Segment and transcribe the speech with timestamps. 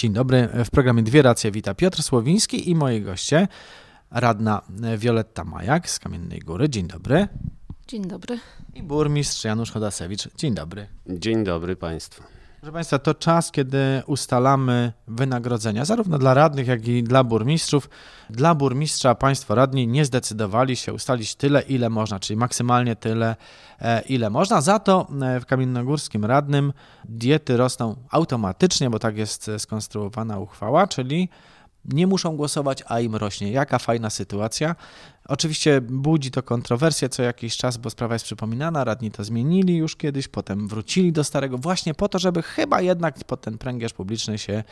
[0.00, 0.48] Dzień dobry.
[0.64, 3.48] W programie Dwie Racje wita Piotr Słowiński i moi goście,
[4.10, 4.62] radna
[4.98, 6.68] Wioletta Majak z Kamiennej Góry.
[6.68, 7.28] Dzień dobry.
[7.88, 8.38] Dzień dobry.
[8.74, 10.28] I burmistrz Janusz Chodasewicz.
[10.36, 10.86] Dzień dobry.
[11.06, 12.22] Dzień dobry Państwu.
[12.60, 17.90] Proszę Państwa, to czas, kiedy ustalamy wynagrodzenia, zarówno dla radnych, jak i dla burmistrzów.
[18.30, 23.36] Dla burmistrza Państwo radni nie zdecydowali się ustalić tyle, ile można, czyli maksymalnie tyle,
[23.80, 24.60] e, ile można.
[24.60, 26.72] Za to e, w Kamiennogórskim radnym
[27.04, 31.28] diety rosną automatycznie, bo tak jest skonstruowana uchwała, czyli
[31.84, 33.52] nie muszą głosować, a im rośnie.
[33.52, 34.76] Jaka fajna sytuacja.
[35.30, 39.96] Oczywiście budzi to kontrowersje co jakiś czas, bo sprawa jest przypominana, radni to zmienili już
[39.96, 44.38] kiedyś, potem wrócili do starego, właśnie po to, żeby chyba jednak pod ten pręgierz publiczny
[44.38, 44.64] się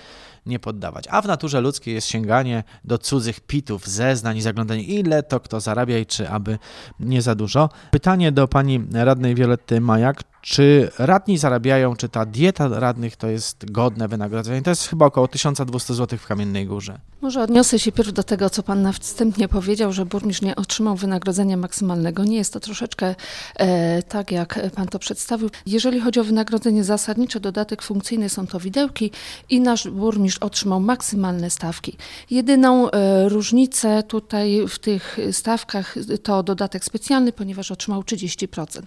[0.46, 1.04] nie poddawać.
[1.10, 5.60] A w naturze ludzkiej jest sięganie do cudzych pitów, zeznań i zaglądanie, ile to kto
[5.60, 6.58] zarabia i czy aby
[7.00, 7.68] nie za dużo.
[7.90, 13.70] Pytanie do pani radnej Violetty Majak, czy radni zarabiają, czy ta dieta radnych to jest
[13.70, 14.62] godne wynagrodzenie?
[14.62, 16.98] To jest chyba około 1200 zł w Kamiennej Górze.
[17.20, 20.96] Może odniosę się pierw do tego, co pan na wstępnie powiedział, że burmistrz nie otrzymał
[20.96, 22.24] wynagrodzenia maksymalnego.
[22.24, 23.14] Nie jest to troszeczkę
[23.56, 25.50] e, tak, jak pan to przedstawił.
[25.66, 29.10] Jeżeli chodzi o wynagrodzenie zasadnicze, dodatek funkcyjny są to widełki
[29.50, 31.96] i nasz burmistrz otrzymał maksymalne stawki.
[32.30, 38.82] Jedyną e, różnicę tutaj w tych stawkach to dodatek specjalny, ponieważ otrzymał 30%.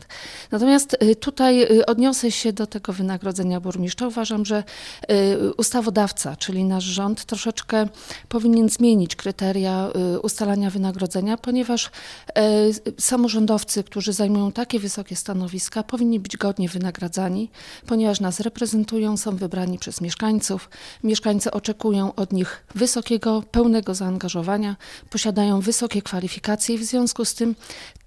[0.51, 4.07] Natomiast e, tutaj e, odniosę się do tego wynagrodzenia burmistrza.
[4.07, 4.63] Uważam, że
[5.07, 7.87] e, ustawodawca, czyli nasz rząd, troszeczkę
[8.29, 11.89] powinien zmienić kryteria e, ustalania wynagrodzenia, ponieważ
[12.35, 12.51] e,
[12.99, 17.49] samorządowcy, którzy zajmują takie wysokie stanowiska, powinni być godnie wynagradzani,
[17.87, 20.69] ponieważ nas reprezentują, są wybrani przez mieszkańców.
[21.03, 24.75] Mieszkańcy oczekują od nich wysokiego, pełnego zaangażowania,
[25.09, 27.55] posiadają wysokie kwalifikacje i w związku z tym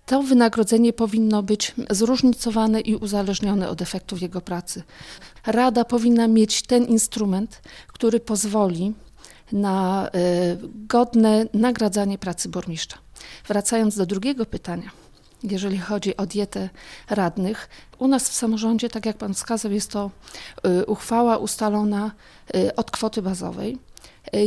[0.07, 4.83] to wynagrodzenie powinno być zróżnicowane i uzależnione od efektów jego pracy.
[5.47, 8.95] Rada powinna mieć ten instrument, który pozwoli
[9.53, 12.99] na y, godne nagradzanie pracy burmistrza.
[13.49, 14.91] Wracając do drugiego pytania,
[15.43, 16.69] jeżeli chodzi o dietę
[17.11, 20.11] radnych, u nas w samorządzie, tak jak pan wskazał, jest to
[20.67, 22.11] y, uchwała ustalona
[22.57, 23.79] y, od kwoty bazowej.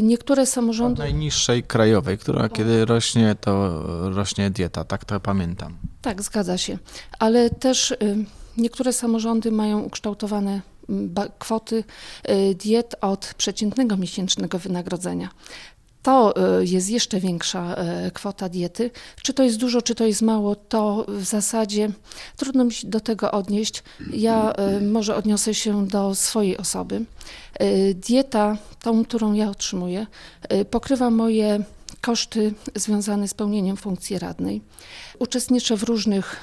[0.02, 0.94] Niektóre samorządy.
[1.04, 5.78] Od najniższej krajowej, która kiedy rośnie, to rośnie dieta, tak to pamiętam.
[6.02, 6.78] Tak, zgadza się.
[7.20, 7.96] Ale też
[8.58, 10.62] niektóre samorządy mają ukształtowane
[11.40, 11.84] kwoty
[12.56, 15.30] diet od przeciętnego miesięcznego wynagrodzenia
[16.08, 17.76] to jest jeszcze większa
[18.14, 18.92] kwota diety.
[19.24, 21.90] Czy to jest dużo, czy to jest mało, to w zasadzie
[22.38, 23.84] trudno mi się do tego odnieść.
[24.14, 27.06] Ja może odniosę się do swojej osoby.
[27.96, 30.08] Dieta, tą, którą ja otrzymuję,
[30.72, 31.64] pokrywa moje
[32.08, 34.62] koszty związane z pełnieniem funkcji radnej.
[35.20, 36.36] Uczestniczę w różnych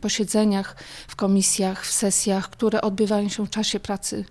[0.00, 0.76] posiedzeniach,
[1.08, 4.24] w komisjach, w sesjach, które odbywają się w czasie pracy,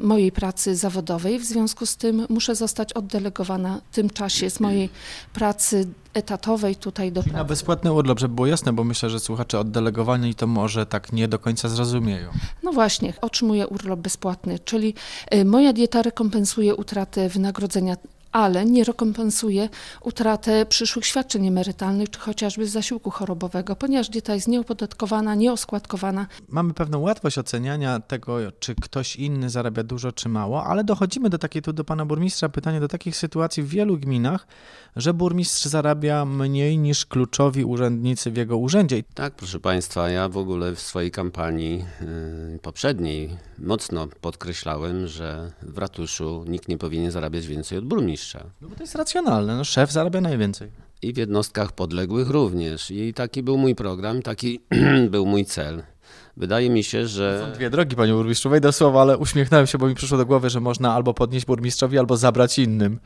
[0.00, 1.38] mojej pracy zawodowej.
[1.38, 4.88] W związku z tym muszę zostać oddelegowana w tym czasie z mojej
[5.32, 7.36] pracy etatowej tutaj do pracy.
[7.36, 11.28] Na bezpłatny urlop, żeby było jasne, bo myślę, że słuchacze oddelegowani to może tak nie
[11.28, 12.30] do końca zrozumieją.
[12.62, 14.94] No właśnie, otrzymuję urlop bezpłatny, czyli
[15.44, 17.96] moja dieta rekompensuje utratę wynagrodzenia
[18.32, 19.68] ale nie rekompensuje
[20.02, 26.26] utratę przyszłych świadczeń emerytalnych, czy chociażby zasiłku chorobowego, ponieważ dieta jest nieopodatkowana, nieoskładkowana.
[26.48, 31.38] Mamy pewną łatwość oceniania tego, czy ktoś inny zarabia dużo, czy mało, ale dochodzimy do
[31.38, 34.46] takiej, tu do pana burmistrza, pytanie do takich sytuacji w wielu gminach,
[34.96, 39.02] że burmistrz zarabia mniej niż kluczowi urzędnicy w jego urzędzie.
[39.14, 41.84] Tak, proszę państwa, ja w ogóle w swojej kampanii
[42.52, 48.19] yy, poprzedniej mocno podkreślałem, że w ratuszu nikt nie powinien zarabiać więcej od burmistrza.
[48.60, 50.70] No bo to jest racjonalne, no szef zarabia najwięcej.
[51.02, 52.90] I w jednostkach podległych również.
[52.90, 54.60] I taki był mój program, taki
[55.10, 55.82] był mój cel.
[56.36, 57.46] Wydaje mi się, że.
[57.46, 58.50] Są dwie drogi, panie burmistrzu.
[58.50, 61.98] Wejdę słowa, ale uśmiechnąłem się, bo mi przyszło do głowy, że można albo podnieść burmistrzowi,
[61.98, 63.00] albo zabrać innym.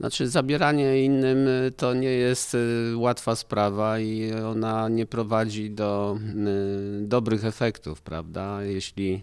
[0.00, 6.18] Znaczy, zabieranie innym y, to nie jest y, łatwa sprawa i ona nie prowadzi do
[7.02, 8.62] y, dobrych efektów, prawda?
[8.62, 9.22] Jeśli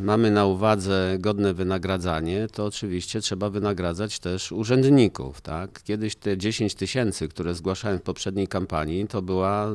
[0.00, 5.40] mamy na uwadze godne wynagradzanie, to oczywiście trzeba wynagradzać też urzędników.
[5.40, 5.82] Tak?
[5.82, 9.68] Kiedyś te 10 tysięcy, które zgłaszałem w poprzedniej kampanii, to była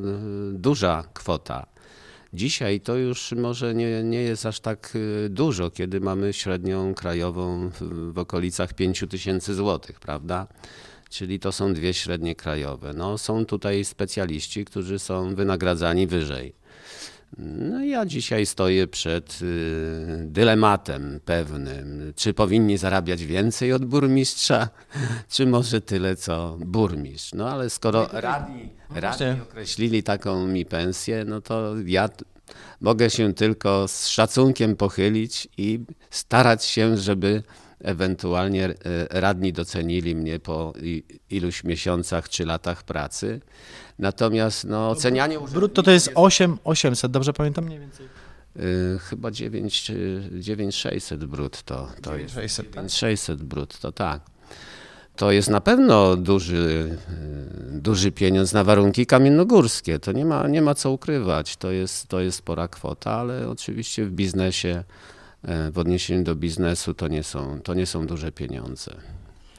[0.53, 1.65] duża kwota.
[2.33, 4.97] Dzisiaj to już może nie, nie jest aż tak
[5.29, 10.47] dużo, kiedy mamy średnią krajową w, w okolicach 5 tysięcy złotych, prawda?
[11.09, 12.93] Czyli to są dwie średnie krajowe.
[12.93, 16.53] No, są tutaj specjaliści, którzy są wynagradzani wyżej.
[17.95, 24.69] No ja dzisiaj stoję przed y, dylematem pewnym, czy powinni zarabiać więcej od burmistrza,
[25.33, 27.33] czy może tyle co burmistrz.
[27.33, 32.09] No ale skoro radni, radni określili taką mi pensję, no to ja
[32.81, 37.43] mogę się tylko z szacunkiem pochylić i starać się, żeby
[37.79, 38.73] ewentualnie e,
[39.09, 40.73] radni docenili mnie po
[41.29, 43.41] iluś miesiącach czy latach pracy.
[43.99, 48.07] Natomiast no, ocenianie Brutto to jest 8 800, dobrze pamiętam mniej więcej?
[48.59, 51.87] Y, chyba 9, y, 9600 brutto.
[52.01, 52.83] To jest 600, tak?
[52.83, 54.21] 9600 brutto, tak.
[55.15, 56.97] To jest na pewno duży,
[57.73, 59.99] y, duży pieniądz na warunki kamiennogórskie.
[59.99, 61.57] To nie ma, nie ma co ukrywać.
[61.57, 64.83] To jest, to jest spora kwota, ale oczywiście w biznesie,
[65.71, 68.95] w odniesieniu do biznesu, to nie są, to nie są duże pieniądze.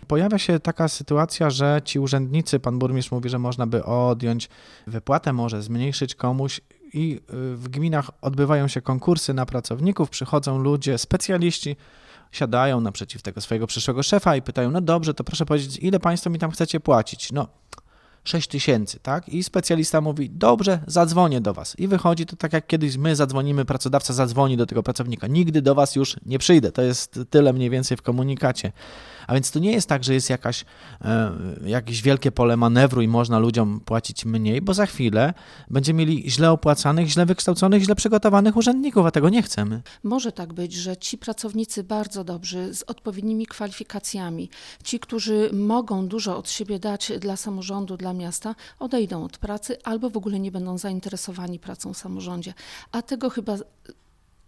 [0.09, 4.49] Pojawia się taka sytuacja, że ci urzędnicy, pan burmistrz mówi, że można by odjąć
[4.87, 6.61] wypłatę, może zmniejszyć komuś
[6.93, 7.21] i
[7.53, 11.77] y, w gminach odbywają się konkursy na pracowników, przychodzą ludzie, specjaliści,
[12.33, 16.31] siadają naprzeciw tego swojego przyszłego szefa i pytają, no dobrze, to proszę powiedzieć, ile państwo
[16.31, 17.33] mi tam chcecie płacić?
[17.33, 17.49] No,
[18.29, 19.29] 6 tysięcy, tak?
[19.29, 21.79] I specjalista mówi, dobrze, zadzwonię do was.
[21.79, 25.27] I wychodzi to tak jak kiedyś my zadzwonimy, pracodawca zadzwoni do tego pracownika.
[25.27, 26.73] Nigdy do was już nie przyjdę.
[26.73, 28.73] To jest tyle mniej więcej w komunikacie.
[29.27, 30.65] A więc to nie jest tak, że jest jakaś,
[31.05, 31.33] e,
[31.67, 35.35] jakieś wielkie pole manewru i można ludziom płacić mniej, bo za chwilę
[35.71, 39.83] będziemy mieli źle opłacanych, źle wykształconych, źle przygotowanych urzędników, a tego nie chcemy.
[40.03, 44.51] Może tak być, że ci pracownicy bardzo dobrzy, z odpowiednimi kwalifikacjami,
[44.85, 50.11] ci, którzy mogą dużo od siebie dać dla samorządu, dla miasta, odejdą od pracy albo
[50.11, 52.55] w ogóle nie będą zainteresowani pracą w samorządzie.
[52.93, 53.57] A tego chyba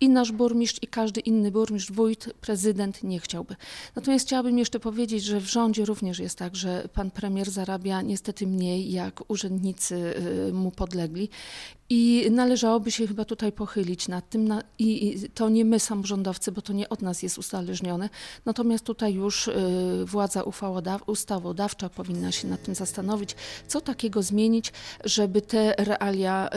[0.00, 3.56] i nasz burmistrz, i każdy inny burmistrz, wójt, prezydent nie chciałby.
[3.96, 8.46] Natomiast chciałabym jeszcze powiedzieć, że w rządzie również jest tak, że pan premier zarabia niestety
[8.46, 10.14] mniej, jak urzędnicy
[10.48, 11.28] y, mu podlegli.
[11.90, 16.52] I należałoby się chyba tutaj pochylić nad tym, na, i, i to nie my samorządowcy,
[16.52, 18.08] bo to nie od nas jest uzależnione,
[18.44, 19.54] natomiast tutaj już y,
[20.04, 20.42] władza
[21.06, 23.36] ustawodawcza powinna się nad tym zastanowić,
[23.68, 24.72] co takiego zmienić,
[25.04, 26.50] żeby te realia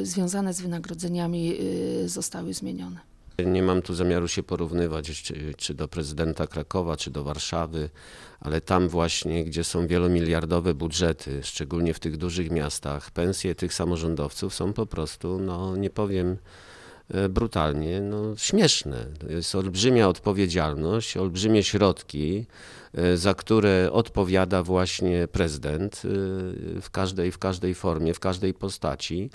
[0.00, 1.54] y, związane z wynagrodzeniami
[2.04, 3.11] y, zostały zmienione.
[3.46, 7.90] Nie mam tu zamiaru się porównywać czy, czy do prezydenta Krakowa, czy do Warszawy,
[8.40, 14.54] ale tam właśnie, gdzie są wielomiliardowe budżety, szczególnie w tych dużych miastach, pensje tych samorządowców
[14.54, 16.36] są po prostu, no nie powiem
[17.30, 19.06] brutalnie, no śmieszne.
[19.18, 22.46] To jest olbrzymia odpowiedzialność, olbrzymie środki,
[22.94, 26.08] e, za które odpowiada właśnie prezydent e,
[26.80, 29.30] w każdej, w każdej formie, w każdej postaci.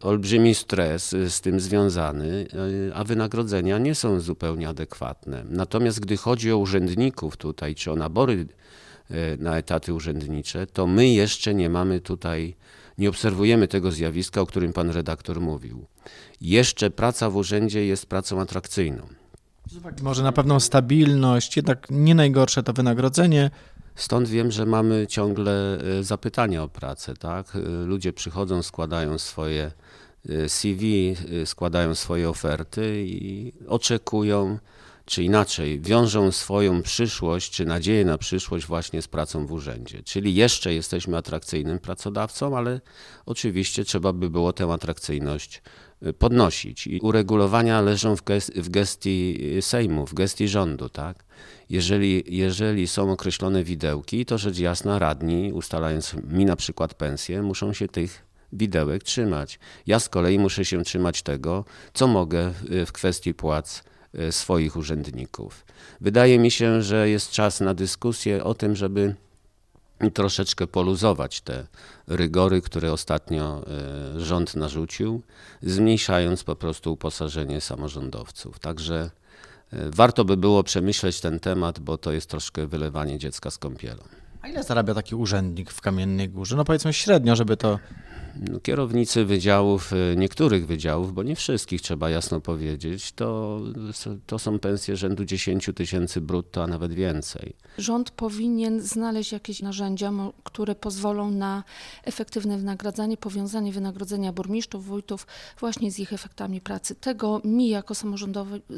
[0.00, 2.46] Olbrzymi stres z tym związany,
[2.94, 5.44] a wynagrodzenia nie są zupełnie adekwatne.
[5.50, 8.46] Natomiast gdy chodzi o urzędników tutaj, czy o nabory
[9.38, 12.56] na etaty urzędnicze, to my jeszcze nie mamy tutaj,
[12.98, 15.86] nie obserwujemy tego zjawiska, o którym pan redaktor mówił.
[16.40, 19.06] Jeszcze praca w urzędzie jest pracą atrakcyjną.
[20.02, 23.50] Może na pewną stabilność, jednak nie najgorsze to wynagrodzenie.
[23.94, 27.56] Stąd wiem, że mamy ciągle e, zapytania o pracę, tak?
[27.56, 29.70] E, Ludzie przychodzą, składają swoje
[30.28, 34.58] e, CV, składają swoje oferty i oczekują,
[35.04, 40.02] czy inaczej, wiążą swoją przyszłość, czy nadzieję na przyszłość właśnie z pracą w urzędzie.
[40.02, 42.80] Czyli jeszcze jesteśmy atrakcyjnym pracodawcą, ale
[43.26, 45.62] oczywiście trzeba by było tę atrakcyjność
[46.12, 46.86] podnosić.
[46.86, 51.24] I uregulowania leżą w, ges- w gestii Sejmu, w gestii rządu, tak?
[51.70, 57.72] Jeżeli, jeżeli są określone widełki, to rzecz jasna radni, ustalając mi na przykład pensję, muszą
[57.72, 59.58] się tych widełek trzymać.
[59.86, 61.64] Ja z kolei muszę się trzymać tego,
[61.94, 63.84] co mogę y, w kwestii płac
[64.14, 65.64] y, swoich urzędników.
[66.00, 69.14] Wydaje mi się, że jest czas na dyskusję o tym, żeby
[70.10, 71.66] troszeczkę poluzować te
[72.06, 73.64] rygory, które ostatnio
[74.16, 75.22] y, rząd narzucił,
[75.62, 78.58] zmniejszając po prostu uposażenie samorządowców.
[78.58, 79.10] Także
[79.72, 84.02] y, warto by było przemyśleć ten temat, bo to jest troszkę wylewanie dziecka z kąpielą.
[84.42, 86.56] A ile zarabia taki urzędnik w Kamiennej Górze?
[86.56, 87.78] No powiedzmy średnio, żeby to...
[88.62, 93.60] Kierownicy wydziałów, y, niektórych wydziałów, bo nie wszystkich trzeba jasno powiedzieć, to,
[94.26, 97.54] to są pensje rzędu 10 tysięcy brutto, a nawet więcej.
[97.78, 100.12] Rząd powinien znaleźć jakieś narzędzia,
[100.44, 101.64] które pozwolą na
[102.04, 105.26] efektywne wynagradzanie, powiązanie wynagrodzenia burmistrzów, wójtów
[105.60, 106.94] właśnie z ich efektami pracy.
[106.94, 107.94] Tego mi jako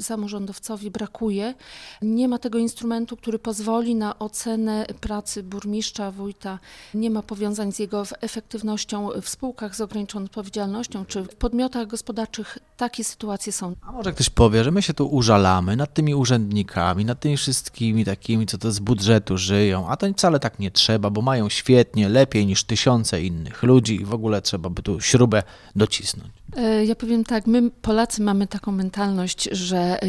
[0.01, 1.55] samorządowcowi brakuje.
[2.03, 6.59] Nie ma tego instrumentu, który pozwoli na ocenę pracy burmistrza, wójta.
[6.95, 12.59] Nie ma powiązań z jego efektywnością w spółkach z ograniczoną odpowiedzialnością czy w podmiotach gospodarczych.
[12.77, 13.75] Takie sytuacje są.
[13.83, 18.05] A może ktoś powie, że my się tu użalamy nad tymi urzędnikami, nad tymi wszystkimi
[18.05, 22.09] takimi, co to z budżetu żyją, a to wcale tak nie trzeba, bo mają świetnie,
[22.09, 25.43] lepiej niż tysiące innych ludzi i w ogóle trzeba by tu śrubę
[25.77, 26.31] docisnąć.
[26.57, 30.07] E, Ja powiem tak, my Polacy mamy taką mentalność, że e,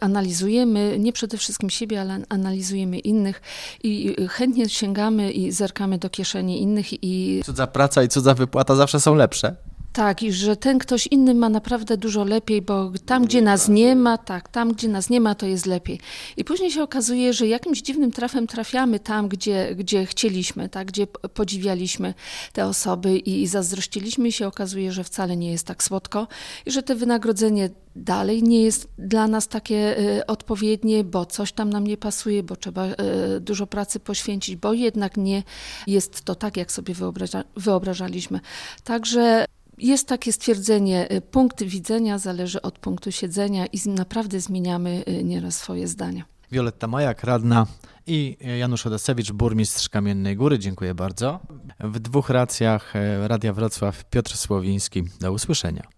[0.00, 3.42] analizujemy nie przede wszystkim siebie, ale analizujemy innych
[3.82, 9.00] i chętnie sięgamy i zerkamy do kieszeni innych i Cudza praca i cudza wypłata zawsze
[9.00, 9.56] są lepsze.
[9.94, 13.96] Tak, i że ten ktoś inny ma naprawdę dużo lepiej, bo tam, gdzie nas nie
[13.96, 16.00] ma, tak, tam, gdzie nas nie ma, to jest lepiej.
[16.36, 21.06] I później się okazuje, że jakimś dziwnym trafem trafiamy tam, gdzie, gdzie chcieliśmy, tak, gdzie
[21.06, 22.14] podziwialiśmy
[22.52, 26.28] te osoby i, i zazdrościliśmy i się okazuje, że wcale nie jest tak słodko
[26.66, 31.70] i że te wynagrodzenie dalej nie jest dla nas takie y, odpowiednie, bo coś tam
[31.70, 32.94] nam nie pasuje, bo trzeba y,
[33.40, 35.42] dużo pracy poświęcić, bo jednak nie
[35.86, 38.40] jest to tak, jak sobie wyobraża, wyobrażaliśmy.
[38.84, 39.44] Także
[39.78, 45.56] jest takie stwierdzenie, y, punkt widzenia zależy od punktu siedzenia i naprawdę zmieniamy y, nieraz
[45.56, 46.24] swoje zdania.
[46.52, 47.66] Wioletta Majak, radna
[48.06, 50.58] i Janusz Odesewicz, burmistrz Kamiennej Góry.
[50.58, 51.40] Dziękuję bardzo.
[51.80, 55.02] W dwóch racjach e, Radia Wrocław Piotr Słowiński.
[55.20, 55.94] Do usłyszenia.